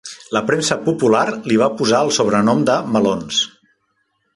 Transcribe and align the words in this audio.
La 0.37 0.41
premsa 0.47 0.77
popular 0.87 1.27
li 1.51 1.61
va 1.65 1.69
posar 1.83 2.03
el 2.09 2.13
sobrenom 2.21 2.67
de 2.71 2.83
"Melons". 2.97 3.49